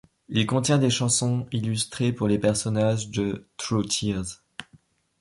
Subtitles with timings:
[0.29, 4.41] Il contient des chansons illustrées pour les personnages de True Tears.